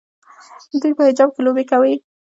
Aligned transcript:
دوی 0.81 0.93
په 0.97 1.03
حجاب 1.07 1.29
کې 1.33 1.41
لوبې 1.45 1.63
کوي. 1.71 1.93